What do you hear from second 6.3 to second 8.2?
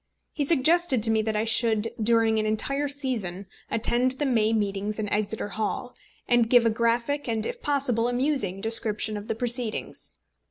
give a graphic and, if possible,